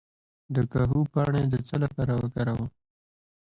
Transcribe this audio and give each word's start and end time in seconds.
د 0.53 0.55
کاهو 0.71 0.99
پاڼې 1.13 1.43
د 1.51 1.55
څه 1.67 1.75
لپاره 1.83 2.13
وکاروم؟ 2.21 2.69